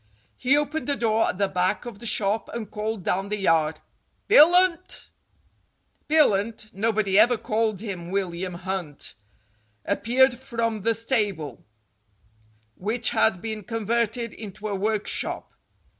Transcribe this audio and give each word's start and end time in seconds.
He 0.35 0.57
opened 0.57 0.89
a 0.89 0.95
door 0.95 1.29
at 1.29 1.37
the 1.37 1.47
back 1.47 1.85
of 1.85 1.99
the 1.99 2.07
shop 2.07 2.49
and 2.55 2.71
called 2.71 3.03
down 3.03 3.29
the 3.29 3.37
yard: 3.37 3.81
"Billunt!" 4.27 5.09
Billunt 6.09 6.73
nobody 6.73 7.19
ever 7.19 7.37
called 7.37 7.81
him 7.81 8.09
William 8.09 8.55
Hunt 8.55 9.13
appeared 9.85 10.39
from 10.39 10.81
the 10.81 10.95
stable, 10.95 11.63
which 12.73 13.11
had 13.11 13.41
been 13.41 13.63
converted 13.63 14.33
into 14.33 14.67
a 14.67 14.73
workshop. 14.73 15.51